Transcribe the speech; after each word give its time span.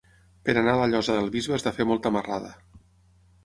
Per 0.47 0.55
anar 0.61 0.73
a 0.77 0.79
la 0.79 0.87
Llosa 0.93 1.19
del 1.19 1.29
Bisbe 1.37 1.55
has 1.59 1.67
de 1.69 1.77
fer 1.77 1.89
molta 1.93 2.15
marrada. 2.19 2.53